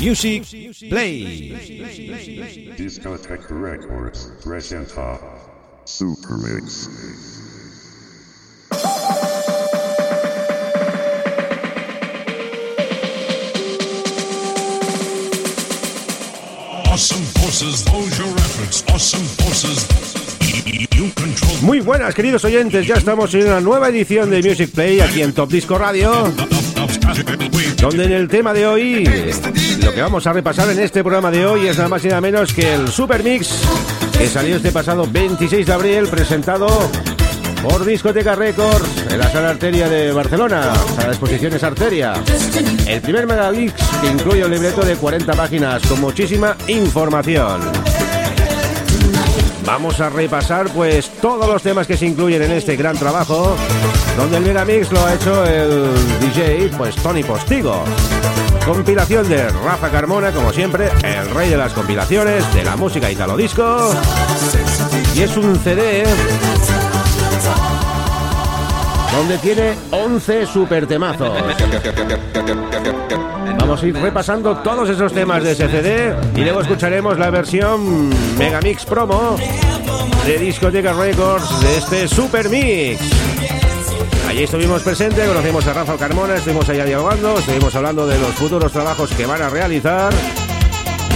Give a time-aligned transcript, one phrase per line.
[0.00, 0.44] Music
[0.88, 1.52] Play.
[2.78, 5.20] Discotheque Records presenta
[5.84, 6.88] Super Mix.
[16.86, 18.82] Awesome forces, those your efforts.
[18.88, 19.86] Awesome forces,
[20.92, 21.62] you control.
[21.62, 22.86] Muy buenas, queridos oyentes.
[22.86, 26.24] Ya estamos en una nueva edición de Music Play aquí en Top Disco Radio.
[27.80, 29.04] Donde en el tema de hoy,
[29.82, 32.20] lo que vamos a repasar en este programa de hoy es nada más y nada
[32.20, 33.62] menos que el Super Mix
[34.16, 36.68] que salió este pasado 26 de abril, presentado
[37.62, 42.14] por Discoteca Records en la sala Arteria de Barcelona, sala de exposiciones Arteria.
[42.86, 47.89] El primer Megamix que incluye un libreto de 40 páginas con muchísima información.
[49.64, 53.56] Vamos a repasar pues todos los temas que se incluyen en este gran trabajo,
[54.16, 55.88] donde el Megamix lo ha hecho el
[56.20, 57.84] DJ pues Tony Postigo.
[58.64, 63.36] Compilación de Rafa Carmona, como siempre, el rey de las compilaciones de la música italo
[63.36, 63.92] disco.
[65.14, 66.04] Y es un CD
[69.12, 71.30] donde tiene 11 super temazos.
[73.70, 78.10] Vamos a ir repasando todos esos temas de ese CD y luego escucharemos la versión
[78.36, 79.36] Megamix Promo
[80.26, 83.00] de Discoteca Records de este Super Mix.
[84.28, 88.72] Allí estuvimos presentes, conocimos a Rafa Carmona, estuvimos allá dialogando, estuvimos hablando de los futuros
[88.72, 90.12] trabajos que van a realizar,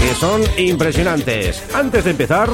[0.05, 1.62] que son impresionantes.
[1.72, 2.50] Antes de empezar,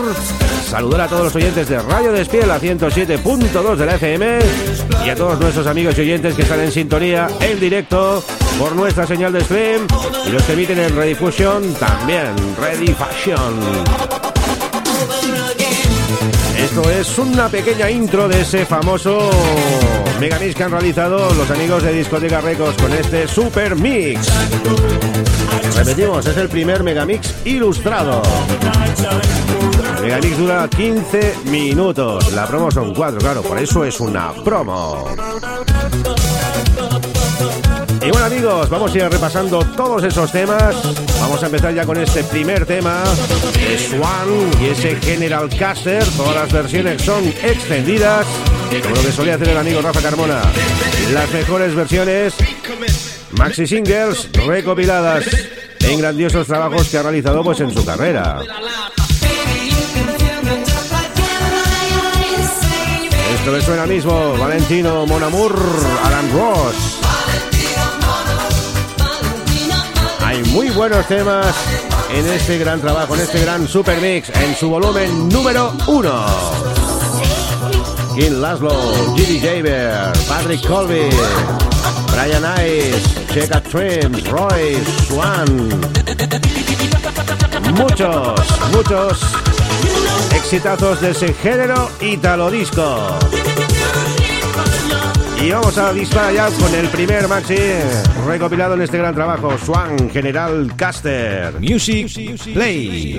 [0.68, 4.38] saludar a todos los oyentes de Radio Despiel a 107.2 de la FM
[5.04, 8.22] y a todos nuestros amigos y oyentes que están en sintonía en directo
[8.58, 9.86] por nuestra señal de stream
[10.26, 13.54] y los que emiten en redifusión también, Redifusión.
[16.62, 19.30] Esto es una pequeña intro de ese famoso
[20.20, 24.28] Megamix que han realizado los amigos de Discoteca Records con este Super Mix.
[25.74, 28.22] Repetimos, es el primer Megamix ilustrado.
[30.02, 32.32] Megamix dura 15 minutos.
[32.32, 35.08] La promo son 4, claro, por eso es una promo.
[38.10, 40.74] Y bueno amigos, vamos a ir repasando todos esos temas.
[41.20, 43.04] Vamos a empezar ya con este primer tema
[43.54, 46.02] de Swan y ese General Caster.
[46.16, 48.26] Todas las versiones son extendidas,
[48.82, 50.42] como lo que solía hacer el amigo Rafa Carmona.
[51.12, 52.34] Las mejores versiones,
[53.30, 55.26] maxi singles recopiladas
[55.78, 58.40] en grandiosos trabajos que ha realizado pues en su carrera.
[63.36, 65.56] Esto le suena mismo, Valentino Monamur,
[66.02, 66.99] Alan Ross.
[70.52, 71.54] Muy buenos temas
[72.14, 76.26] en este gran trabajo, en este gran super mix, en su volumen número uno.
[78.14, 78.70] Kim Laszlo,
[79.16, 81.08] Gilly Jaber, Patrick Colby,
[82.12, 83.00] Brian Ice,
[83.32, 85.68] Checa Trims, Roy, Swan.
[87.74, 88.40] Muchos,
[88.72, 89.20] muchos
[90.34, 93.18] exitazos de ese género italo disco.
[95.42, 97.56] Y vamos a disparar ya con el primer maxi
[98.26, 101.58] recopilado en este gran trabajo, Swan General Caster.
[101.60, 102.08] Music
[102.52, 103.18] Play.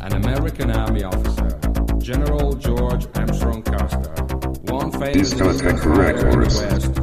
[0.00, 1.58] an American Army officer,
[2.00, 4.12] General George Armstrong Custer,
[4.72, 5.34] one famous.
[6.62, 6.98] West.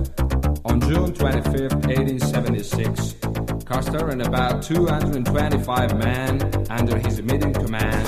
[0.66, 3.29] On June 25, 1876,
[3.70, 6.42] Custer and about 225 men
[6.72, 8.04] under his immediate command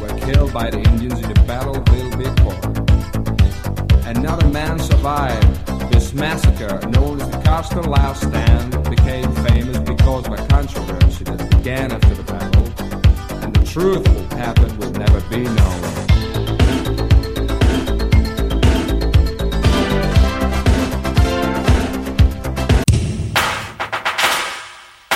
[0.00, 4.06] were killed by the Indians in the Battle of Little Bighorn.
[4.06, 5.66] Another man survived.
[5.92, 11.50] This massacre, known as the Custer Last Stand, became famous because of a controversy that
[11.50, 12.64] began after the battle,
[13.44, 17.05] and the truth of what happened will never be known.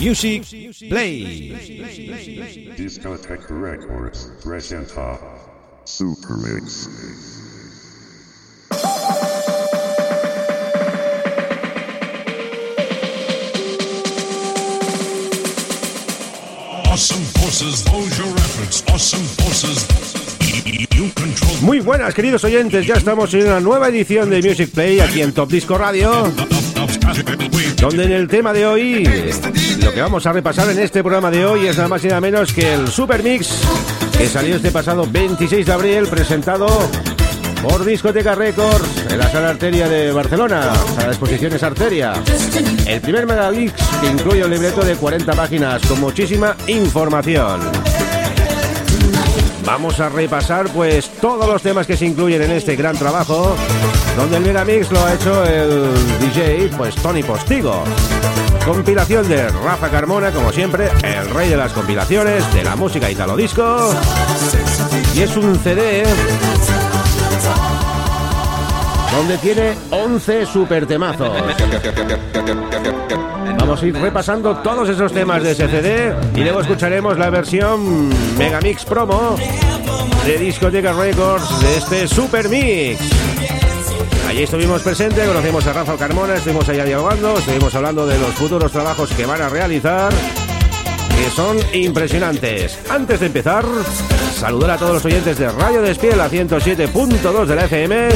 [0.00, 0.42] Music
[0.88, 1.52] Play.
[2.74, 5.18] Discotheque Records presenta
[5.84, 6.88] Super Mix.
[16.86, 18.82] Awesome forces, hold your efforts.
[18.88, 19.86] Awesome forces,
[20.96, 21.60] you control.
[21.60, 22.86] Muy buenas, queridos oyentes.
[22.86, 26.24] Ya estamos en una nueva edición de Music Play aquí en Top Disco Radio.
[27.80, 29.04] Donde en el tema de hoy,
[29.82, 32.20] lo que vamos a repasar en este programa de hoy es nada más y nada
[32.20, 33.62] menos que el Super Mix
[34.16, 36.66] que salió este pasado 26 de abril, presentado
[37.62, 42.12] por Discoteca Records en la sala Arteria de Barcelona, sala de exposiciones Arteria.
[42.86, 47.79] El primer Megamix que incluye un libreto de 40 páginas con muchísima información.
[49.64, 53.54] Vamos a repasar pues todos los temas que se incluyen en este gran trabajo,
[54.16, 57.84] donde el Megamix lo ha hecho el DJ pues Tony Postigo.
[58.64, 63.36] Compilación de Rafa Carmona, como siempre, el rey de las compilaciones de la música italo
[63.36, 63.90] disco.
[65.14, 66.04] Y es un CD
[69.12, 71.30] donde tiene 11 super temazos.
[73.58, 78.08] Vamos a ir repasando todos esos temas de ese CD y luego escucharemos la versión
[78.38, 79.36] Megamix Promo
[80.24, 83.00] de Discoteca Records de este Super Mix.
[84.28, 88.70] Allí estuvimos presentes, conocimos a Rafa Carmona, estuvimos allá dialogando, estuvimos hablando de los futuros
[88.70, 90.12] trabajos que van a realizar,
[91.20, 92.78] que son impresionantes.
[92.88, 93.64] Antes de empezar,
[94.34, 98.08] saludar a todos los oyentes de Radio Despiel a 107.2 de la FM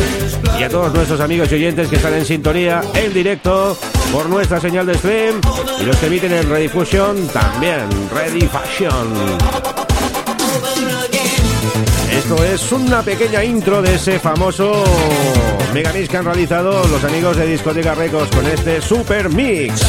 [0.59, 3.77] y a todos nuestros amigos y oyentes que están en sintonía en directo
[4.11, 5.41] por nuestra señal de stream
[5.81, 9.84] y los que emiten en Redifusión también, Redifusión.
[12.25, 14.83] Esto es una pequeña intro de ese famoso
[15.75, 19.83] Megamix que han realizado los amigos de Discoteca Records con este Super Mix.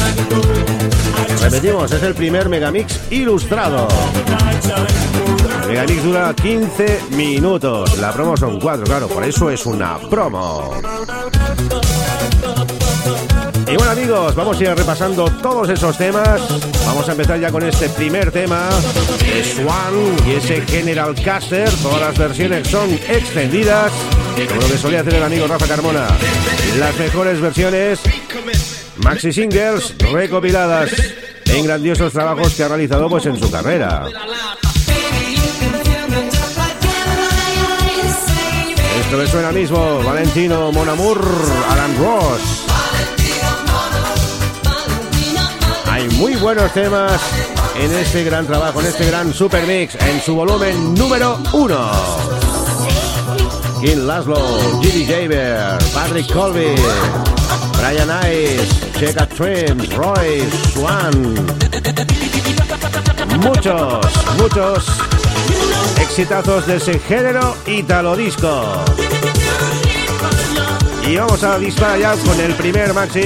[1.40, 3.88] Repetimos, es el primer Megamix ilustrado.
[5.66, 7.96] Megamix dura 15 minutos.
[7.96, 10.74] La promo son 4, claro, por eso es una promo.
[13.68, 16.40] Y bueno amigos, vamos a ir repasando todos esos temas.
[16.86, 18.68] Vamos a empezar ya con este primer tema
[19.54, 21.68] Swan y ese General Caster.
[21.82, 23.90] Todas las versiones son extendidas,
[24.48, 26.06] como lo que solía hacer el amigo Rafa Carmona.
[26.78, 28.00] Las mejores versiones,
[28.98, 30.90] maxi singles recopiladas
[31.46, 34.04] en grandiosos trabajos que ha realizado pues en su carrera.
[39.00, 41.20] Esto me suena mismo, Valentino Monamur,
[41.68, 42.66] Alan Ross.
[45.90, 47.20] Hay muy buenos temas
[47.78, 51.90] en este gran trabajo, en este gran super mix, en su volumen número uno.
[53.80, 54.36] Kim Laszlo,
[54.82, 56.74] Gilly Jaber, Patrick Colby,
[57.78, 61.34] Brian Ice, Checa Trims, Roy, Swan.
[63.38, 64.06] Muchos,
[64.38, 64.84] muchos
[66.00, 68.84] exitazos de ese género italo disco.
[71.08, 73.22] Y vamos a disparar ya con el primer maxi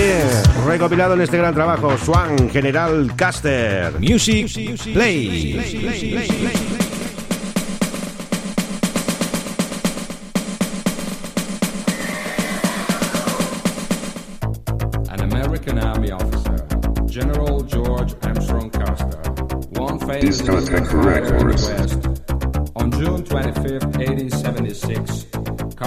[0.66, 3.98] recopilado en este gran trabajo, Swan General Caster.
[4.00, 4.48] Music
[4.92, 5.56] Play.
[5.56, 6.69] An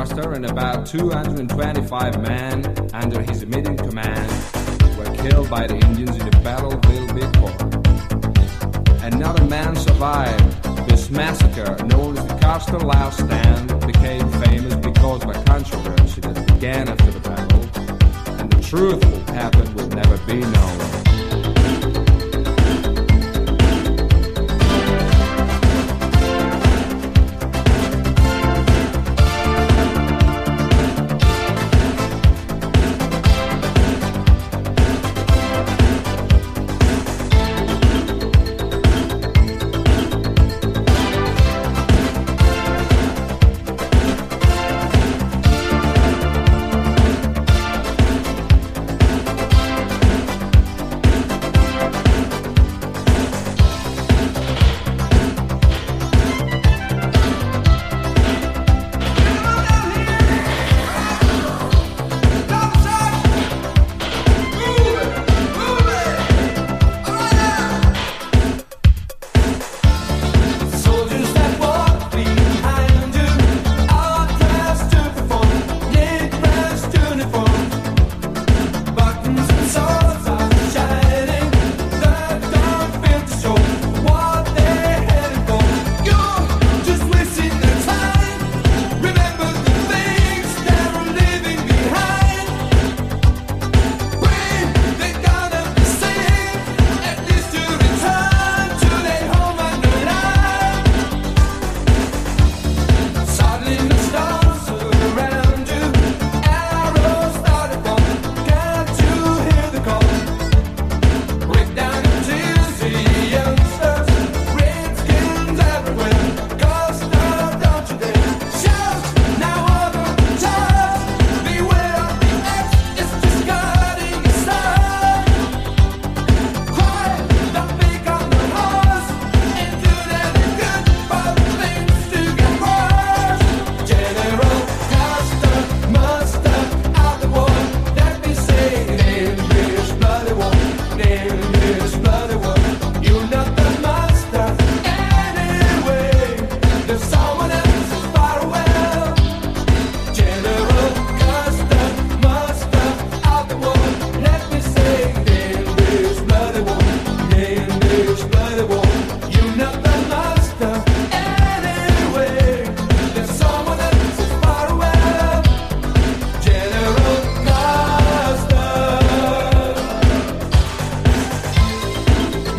[0.03, 4.29] Custer and about 225 men under his immediate command
[4.97, 9.13] were killed by the Indians in the Battle of Little Bighorn.
[9.13, 10.61] Another man survived.
[10.89, 16.47] This massacre, known as the Custer Last Stand, became famous because of a controversy that
[16.47, 17.61] began after the battle,
[18.41, 21.02] and the truth of what happened will never be known.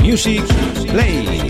[0.05, 0.45] Music
[0.87, 1.49] Play.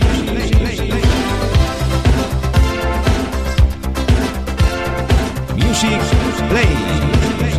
[5.57, 6.01] Music
[6.49, 7.54] Play.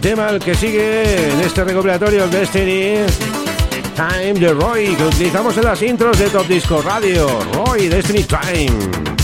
[0.00, 3.06] tema el que sigue en este recopilatorio Destiny.
[3.96, 7.26] Time de Roy, que utilizamos en las intros de Top Disco Radio.
[7.52, 9.17] Roy, Destiny Time.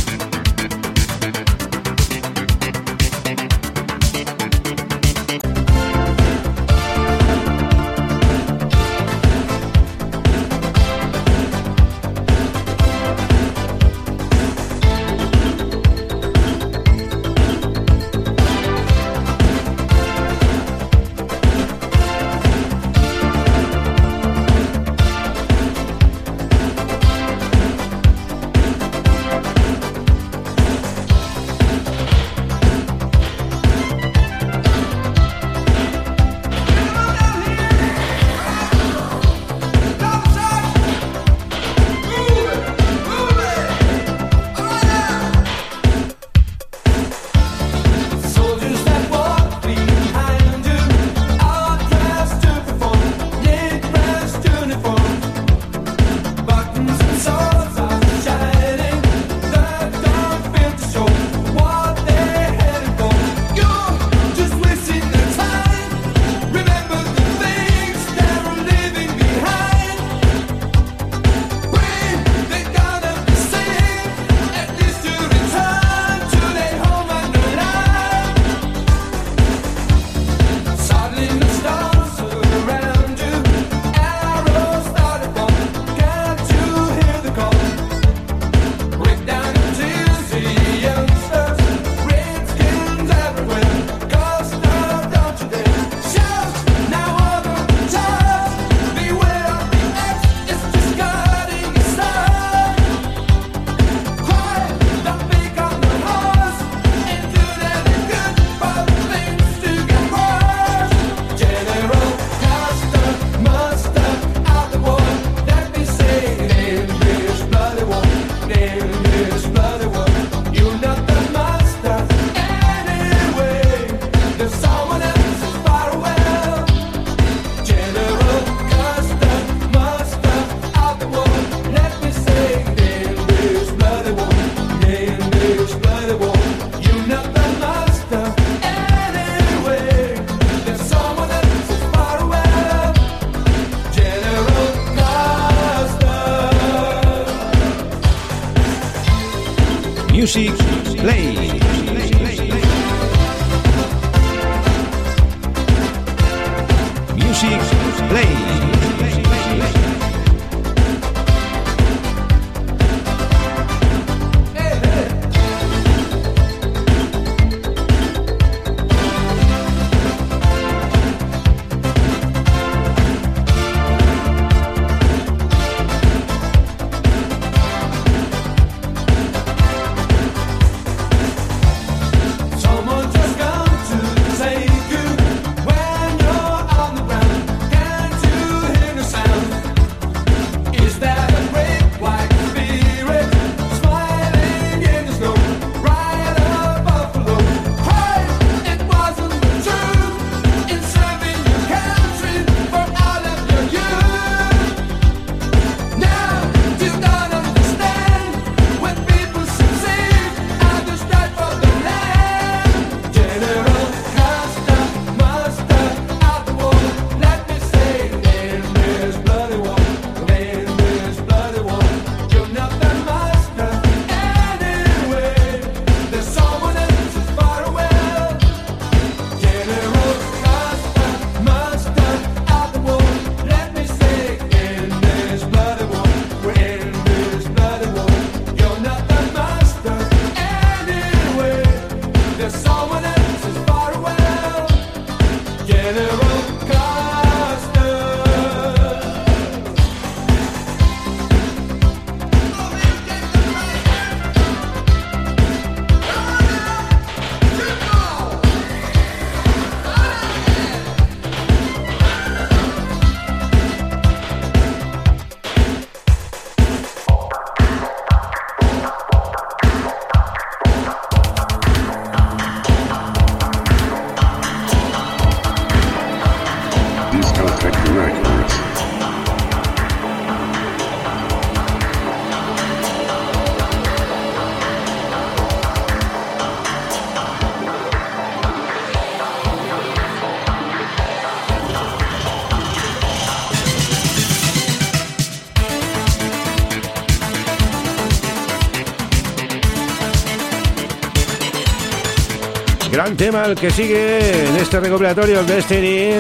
[302.94, 306.12] Gran tema el que sigue en este recopilatorio Destiny.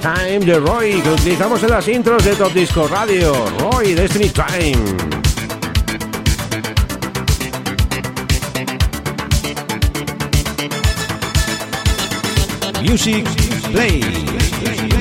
[0.00, 3.34] Time de Roy, que utilizamos en las intros de Top Disco Radio.
[3.58, 4.78] Roy, Destiny Time.
[12.82, 13.26] Music
[13.70, 14.93] Play.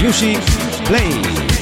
[0.00, 0.38] Music
[0.84, 1.57] Play.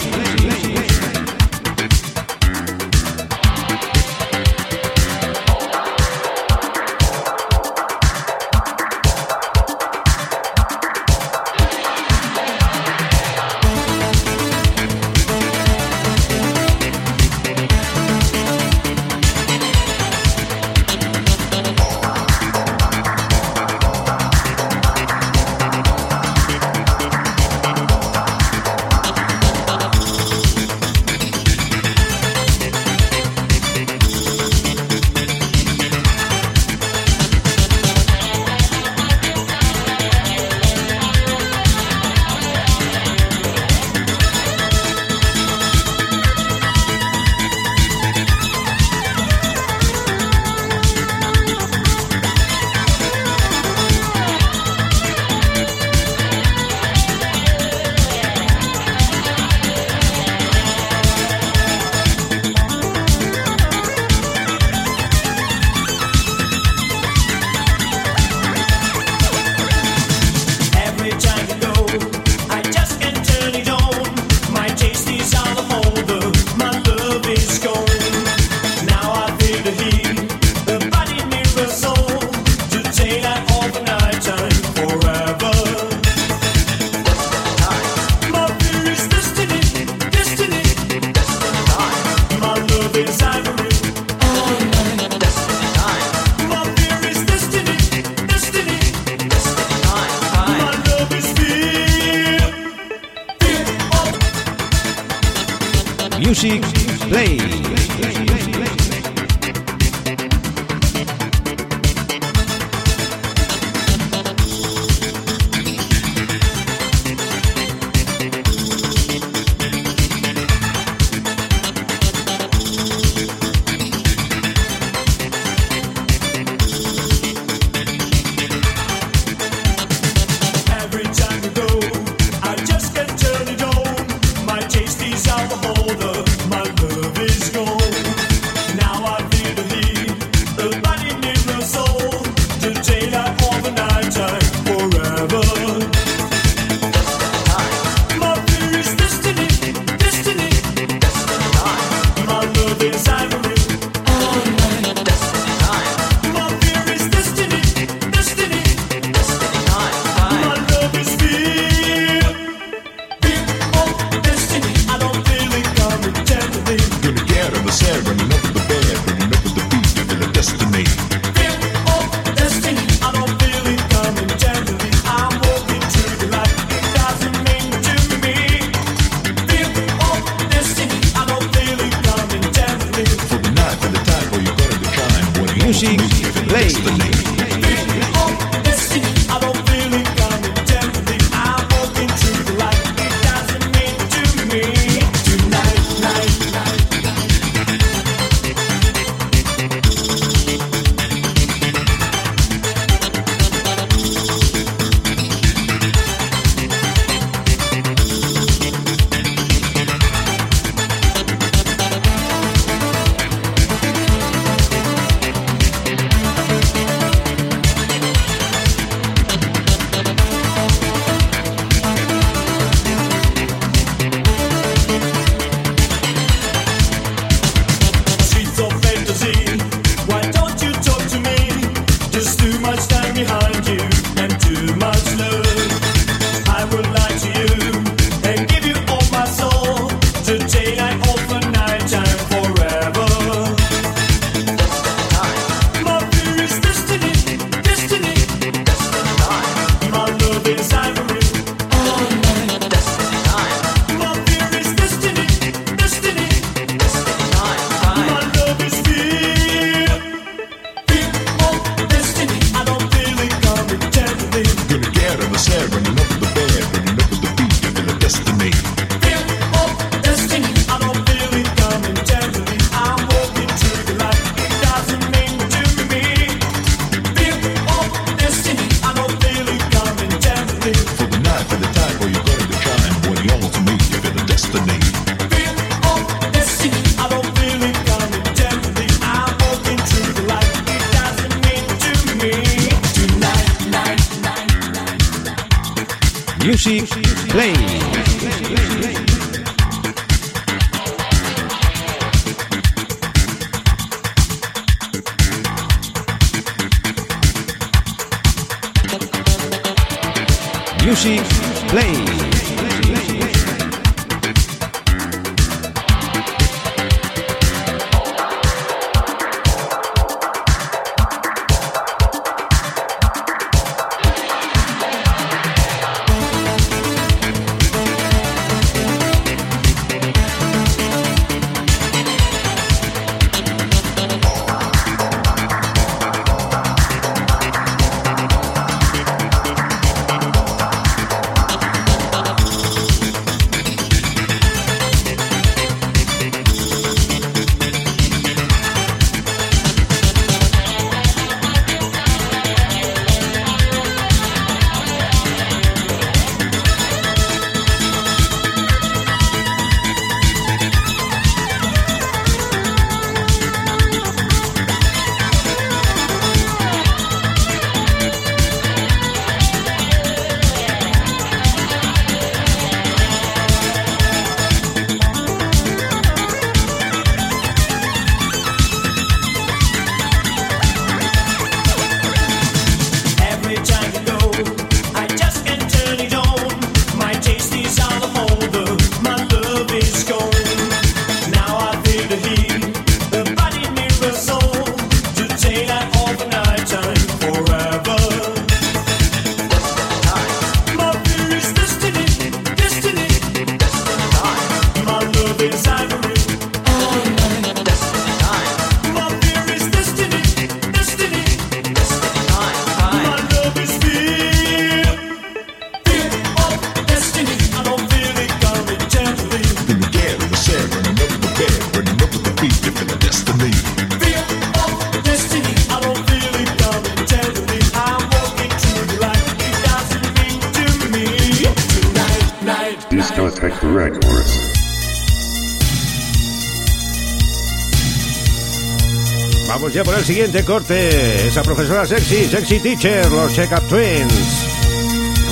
[440.36, 441.28] de corte.
[441.28, 444.44] Esa profesora sexy, sexy teacher, los Checkup Twins.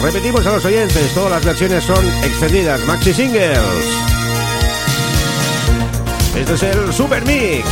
[0.03, 3.59] Repetimos a los oyentes, todas las versiones son extendidas, maxi singles.
[6.35, 7.67] Este es el Super Mix.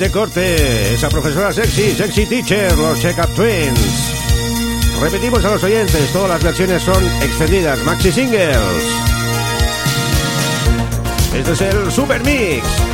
[0.00, 4.14] de corte, esa profesora sexy, sexy teacher, los Checkup Twins.
[4.98, 8.56] Repetimos a los oyentes, todas las versiones son extendidas, maxi singles.
[11.34, 12.89] Este es el Super Mix.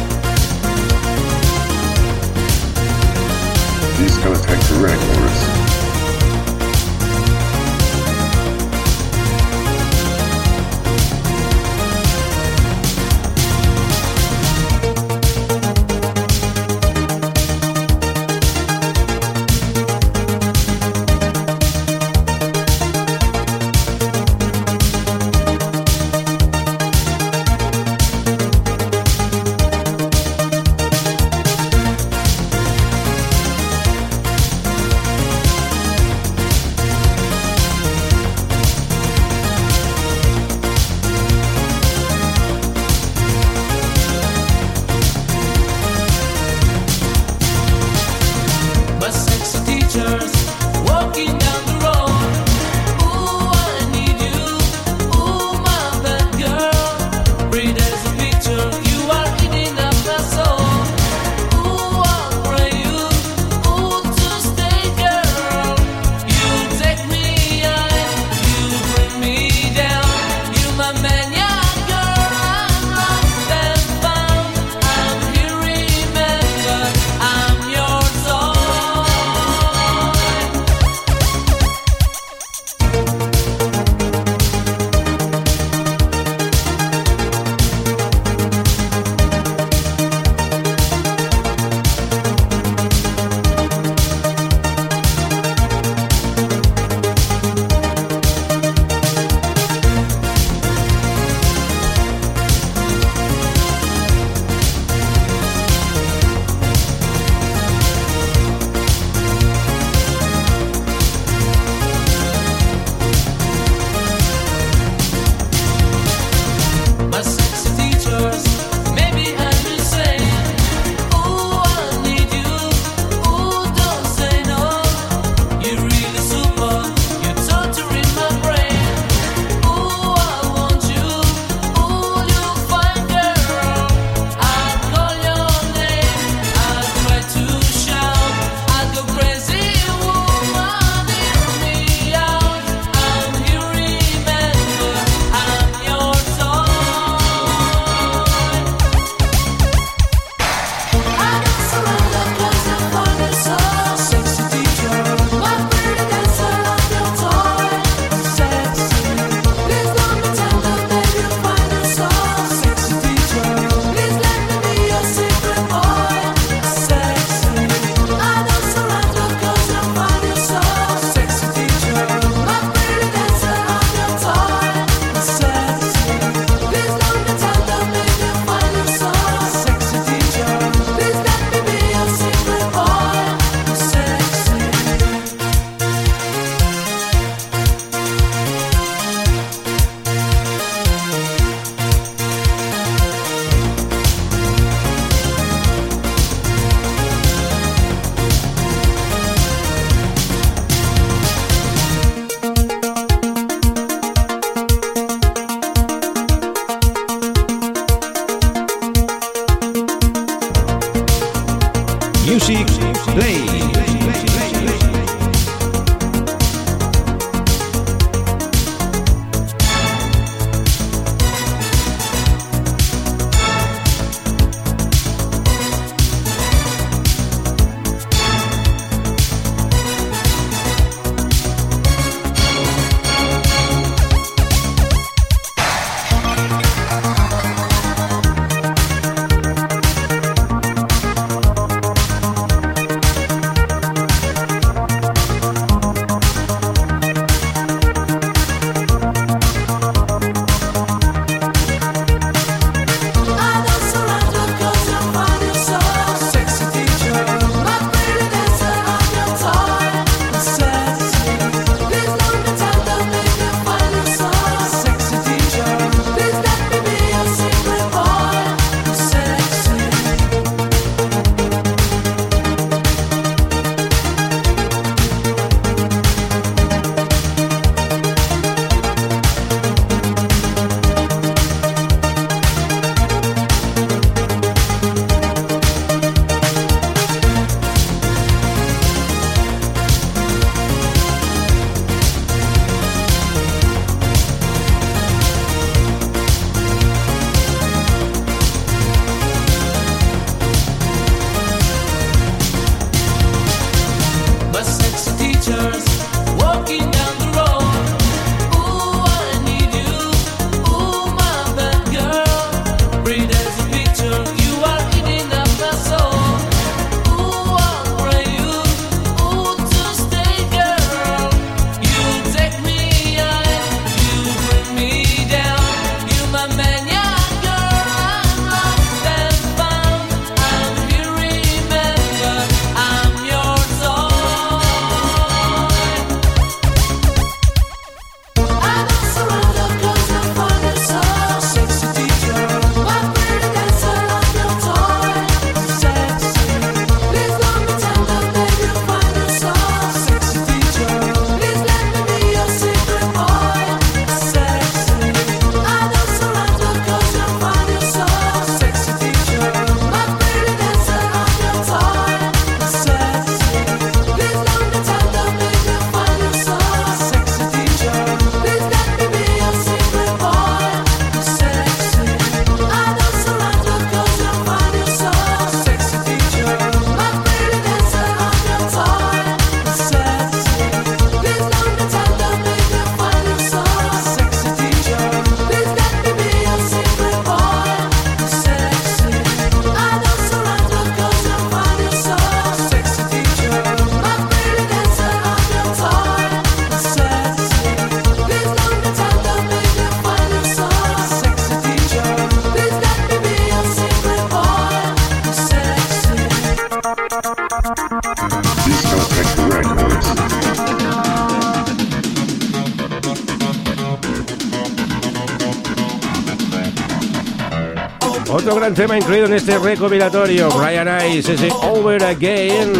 [418.74, 422.72] tema incluido en este recopilatorio, Brian Ice, ese Over Again.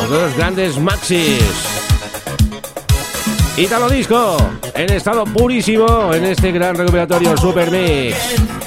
[0.00, 1.42] Los dos grandes maxis.
[3.56, 4.36] Italo Disco,
[4.74, 8.57] en estado purísimo, en este gran recopilatorio Super Mix.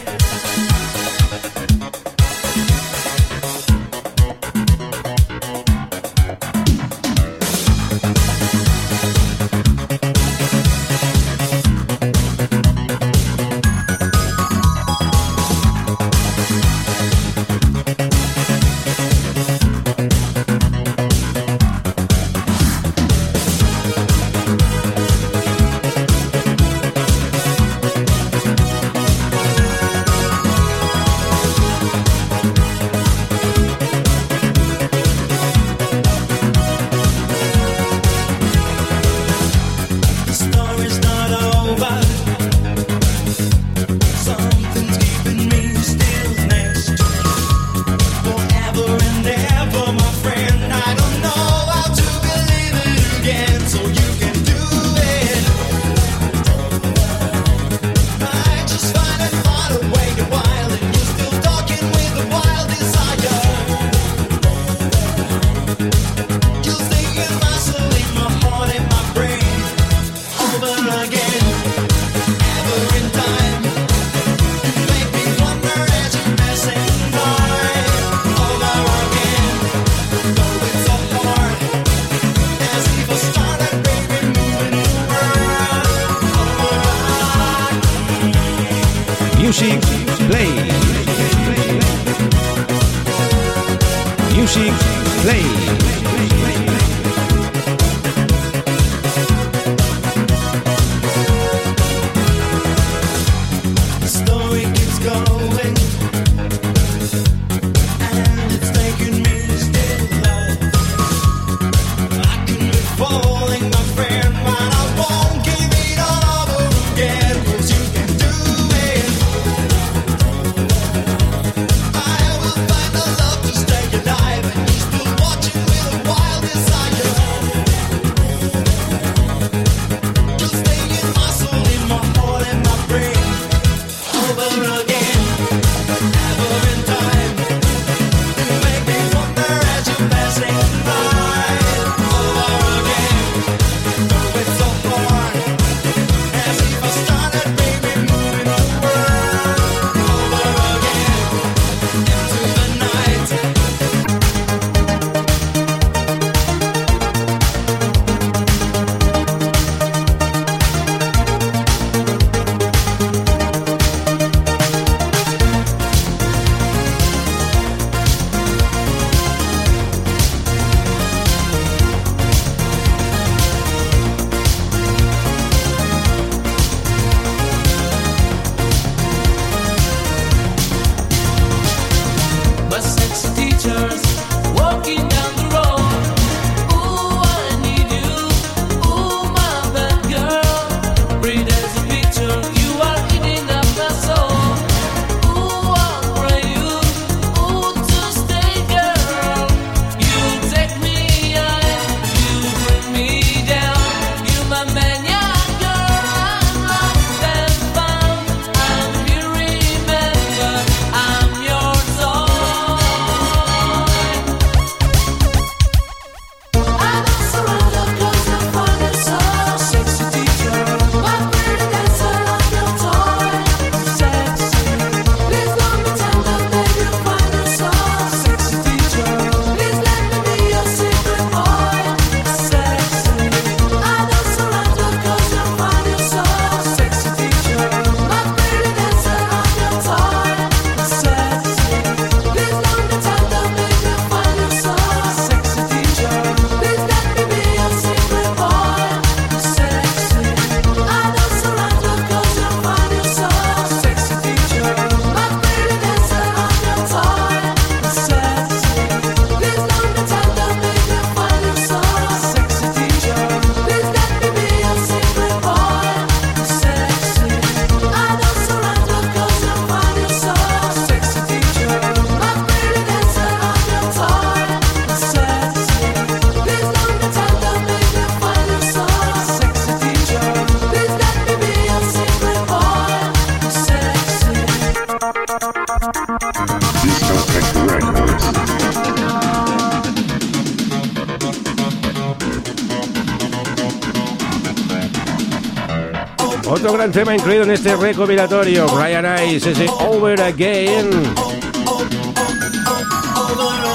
[296.52, 300.90] Otro gran tema incluido en este recopilatorio, Brian Ice, ese Over Again.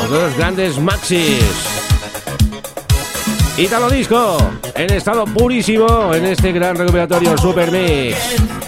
[0.02, 1.42] Los dos grandes maxis.
[3.56, 4.36] Italo Disco,
[4.74, 8.65] en estado purísimo en este gran recopilatorio Super Mix.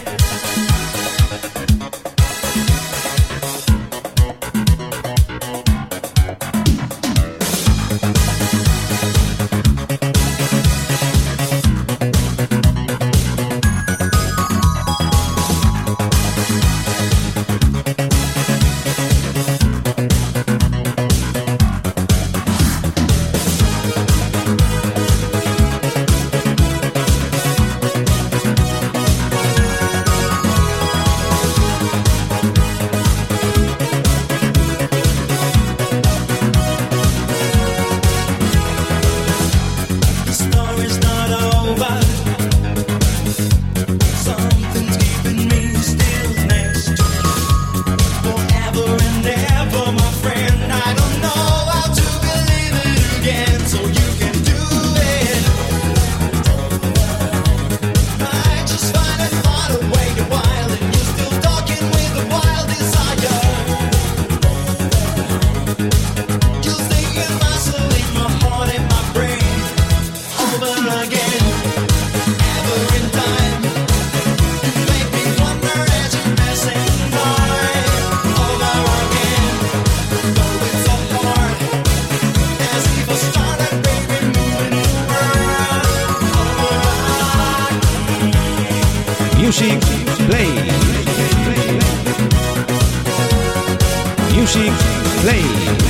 [94.49, 94.73] muziek,
[95.21, 95.88] play.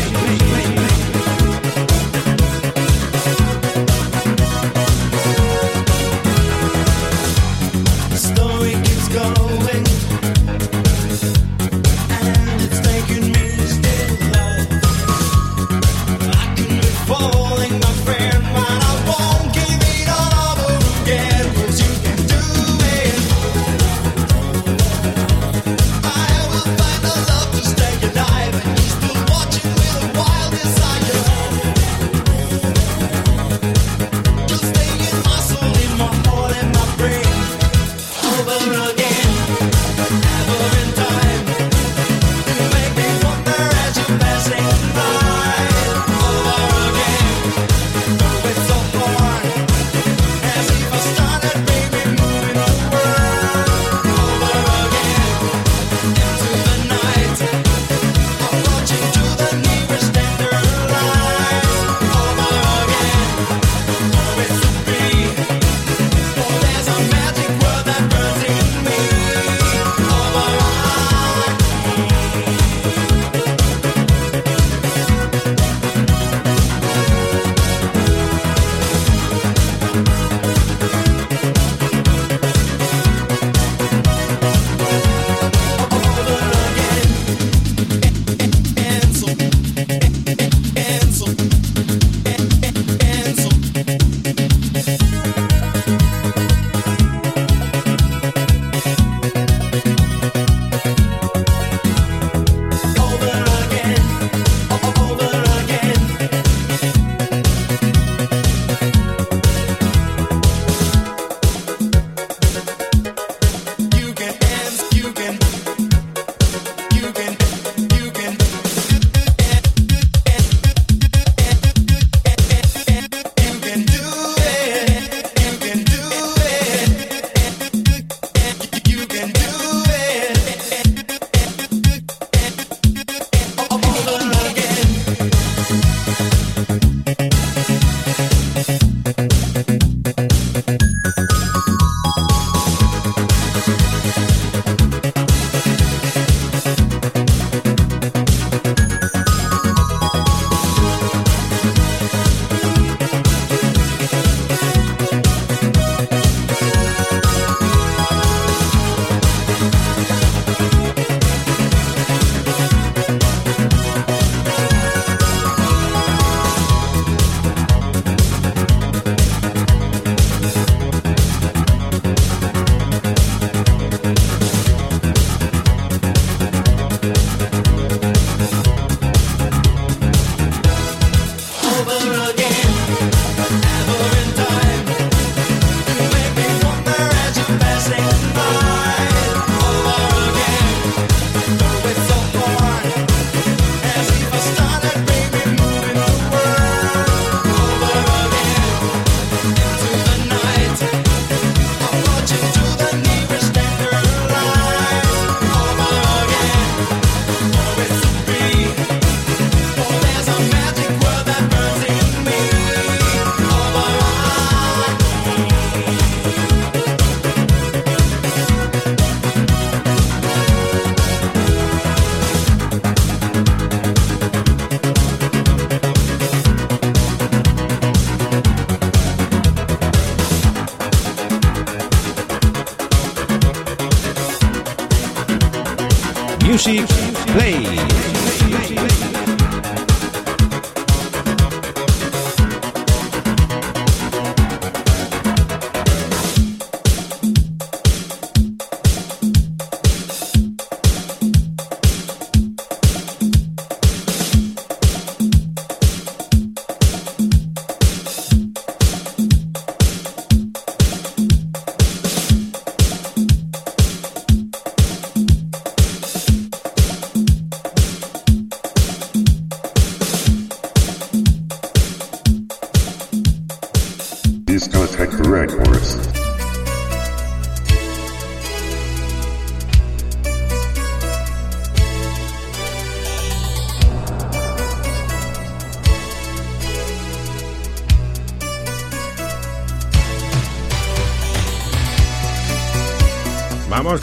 [236.67, 236.89] Music
[237.29, 238.08] Play.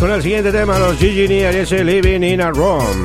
[0.05, 1.27] con el siguiente tema, los Gigi
[1.83, 3.03] Living in a Room.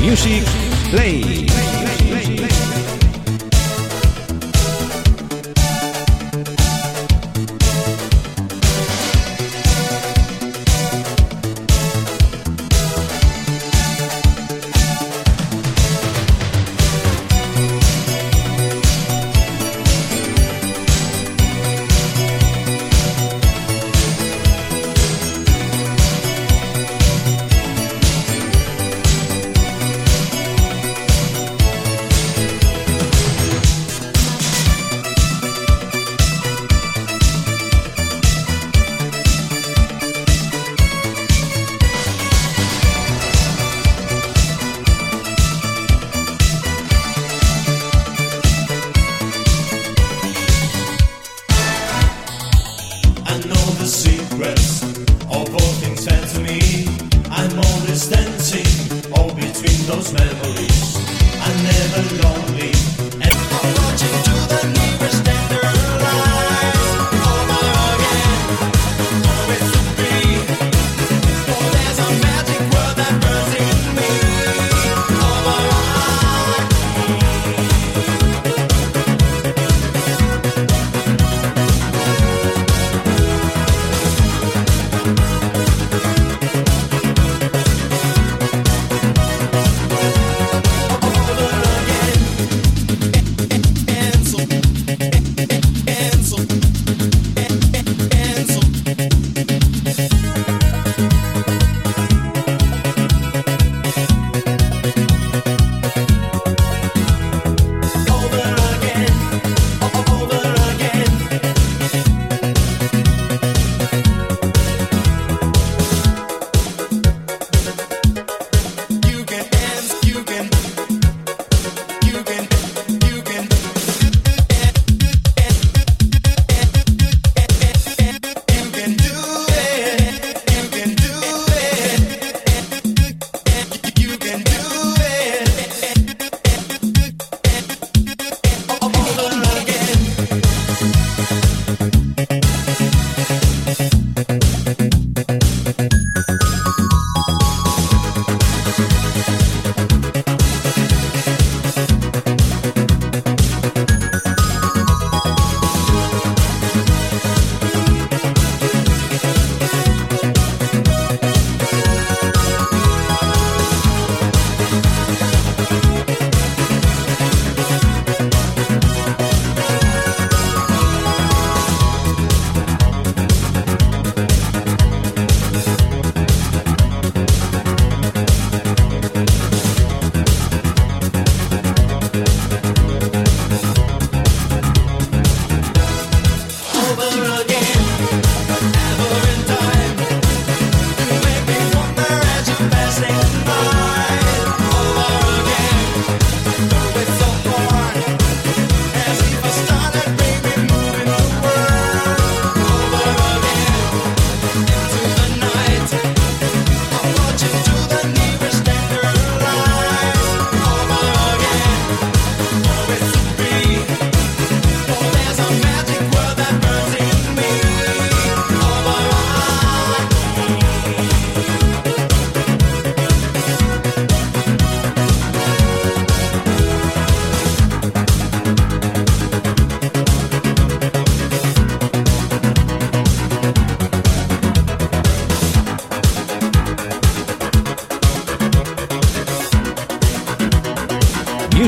[0.00, 0.42] Music
[0.90, 1.53] Play.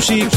[0.09, 0.36] Music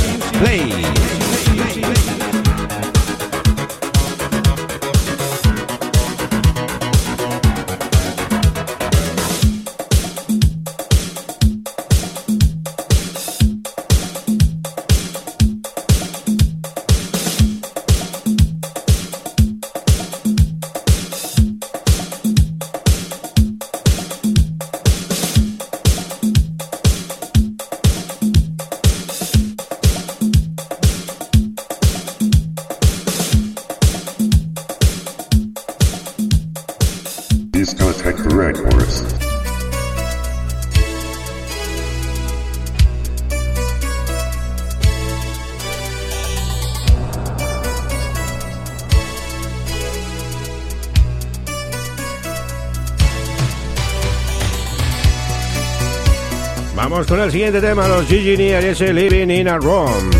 [57.09, 60.11] con el siguiente tema, los Gigi Near ese Living in a Room.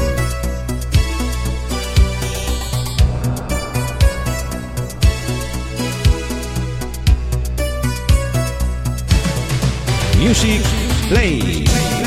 [10.18, 10.62] Music
[11.10, 11.99] Play.